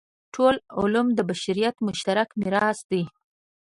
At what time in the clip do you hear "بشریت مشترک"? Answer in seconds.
1.29-2.29